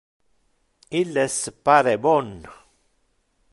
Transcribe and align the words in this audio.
Illes 1.01 1.37
pare 1.69 1.95
bon. 2.07 2.35